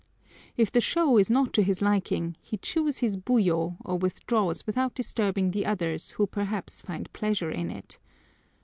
If 0.57 0.71
the 0.71 0.81
show 0.81 1.19
is 1.19 1.29
not 1.29 1.53
to 1.53 1.61
his 1.61 1.79
liking, 1.79 2.35
he 2.41 2.57
chews 2.57 2.97
his 2.97 3.17
buyo 3.17 3.77
or 3.85 3.99
withdraws 3.99 4.65
without 4.65 4.95
disturbing 4.95 5.51
the 5.51 5.67
others 5.67 6.09
who 6.17 6.25
perhaps 6.25 6.81
find 6.81 7.13
pleasure 7.13 7.51
in 7.51 7.69
it. 7.69 7.99